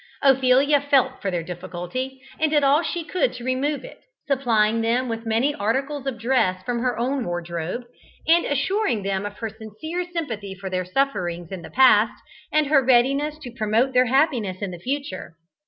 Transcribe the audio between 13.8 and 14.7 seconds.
their happiness